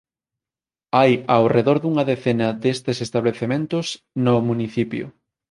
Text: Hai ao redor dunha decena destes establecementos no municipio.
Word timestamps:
Hai 0.97 1.11
ao 1.35 1.43
redor 1.55 1.77
dunha 1.79 2.07
decena 2.11 2.47
destes 2.63 2.97
establecementos 3.05 3.85
no 4.25 4.35
municipio. 4.49 5.05